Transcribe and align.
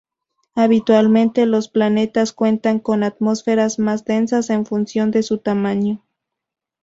Habitualmente, 0.55 1.45
los 1.45 1.69
planetas 1.69 2.33
cuentan 2.33 2.79
con 2.79 3.03
atmósferas 3.03 3.77
más 3.77 4.03
densas 4.03 4.49
en 4.49 4.65
función 4.65 5.11
de 5.11 5.21
su 5.21 5.37
tamaño. 5.37 6.01